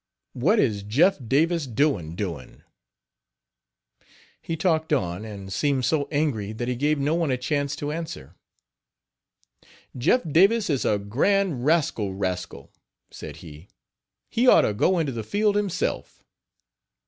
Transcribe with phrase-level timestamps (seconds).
[0.33, 2.63] What is Jeff Davis doin' doin'?"
[4.41, 7.91] He talked on, and seemed so angry that he gave no one a chance to
[7.91, 8.33] answer:
[9.95, 12.71] "Jeff Davis is a grand rascal rascal,"
[13.11, 13.67] said he,
[14.27, 16.23] "he ought to go into the field himself.